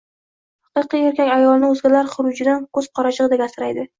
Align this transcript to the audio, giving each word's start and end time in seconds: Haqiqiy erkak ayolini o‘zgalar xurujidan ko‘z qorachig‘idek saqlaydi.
Haqiqiy 0.79 1.03
erkak 1.09 1.29
ayolini 1.33 1.69
o‘zgalar 1.75 2.11
xurujidan 2.15 2.65
ko‘z 2.79 2.91
qorachig‘idek 3.01 3.45
saqlaydi. 3.45 3.87